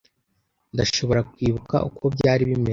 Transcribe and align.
Ndashobora 0.73 1.21
kwibuka 1.31 1.75
uko 1.87 2.03
byari 2.15 2.43
bimeze. 2.49 2.69